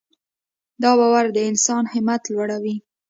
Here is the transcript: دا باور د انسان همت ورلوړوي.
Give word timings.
دا 0.81 0.91
باور 0.99 1.25
د 1.31 1.37
انسان 1.51 1.83
همت 1.93 2.23
ورلوړوي. 2.29 2.75